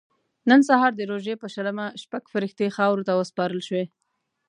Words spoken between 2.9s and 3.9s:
ته وسپارل شوې.